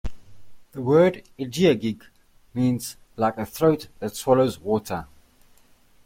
The 0.71 0.81
word 0.81 1.21
Igiugig 1.37 2.01
means, 2.55 2.97
"Like 3.17 3.37
a 3.37 3.45
throat 3.45 3.87
that 3.99 4.15
swallows 4.15 4.57
water". 4.59 5.05